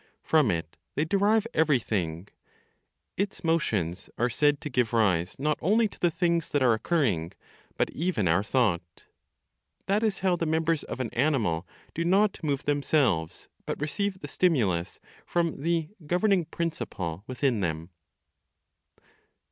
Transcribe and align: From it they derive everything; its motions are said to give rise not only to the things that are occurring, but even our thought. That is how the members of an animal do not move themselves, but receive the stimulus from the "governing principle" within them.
From 0.23 0.49
it 0.49 0.77
they 0.95 1.05
derive 1.05 1.45
everything; 1.53 2.27
its 3.17 3.43
motions 3.43 4.09
are 4.17 4.31
said 4.31 4.59
to 4.61 4.69
give 4.71 4.93
rise 4.93 5.37
not 5.37 5.59
only 5.61 5.87
to 5.87 5.99
the 5.99 6.09
things 6.09 6.49
that 6.49 6.63
are 6.63 6.73
occurring, 6.73 7.33
but 7.77 7.91
even 7.91 8.27
our 8.27 8.41
thought. 8.41 9.05
That 9.85 10.01
is 10.01 10.21
how 10.25 10.35
the 10.37 10.47
members 10.47 10.83
of 10.83 10.99
an 11.01 11.13
animal 11.13 11.67
do 11.93 12.03
not 12.03 12.43
move 12.43 12.65
themselves, 12.65 13.47
but 13.67 13.79
receive 13.79 14.21
the 14.21 14.27
stimulus 14.27 14.99
from 15.23 15.61
the 15.61 15.89
"governing 16.07 16.45
principle" 16.45 17.23
within 17.27 17.59
them. 17.59 17.91